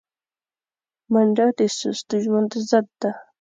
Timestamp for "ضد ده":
2.69-3.11